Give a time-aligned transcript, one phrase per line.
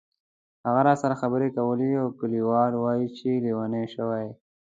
[0.65, 4.27] هغه راسره خبرې کوي او کلیوال وایي چې لیونی شوې.